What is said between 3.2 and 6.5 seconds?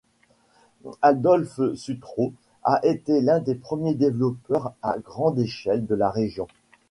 l'un des premiers développeurs à grande échelle de la région.